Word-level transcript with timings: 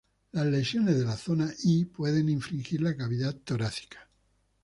Las 0.31 0.47
lesiones 0.47 0.95
en 0.95 1.05
la 1.05 1.15
Zona 1.15 1.53
I 1.65 1.85
pueden 1.85 2.27
infringir 2.27 2.81
la 2.81 2.97
cavidad 2.97 3.35
torácica. 3.35 4.09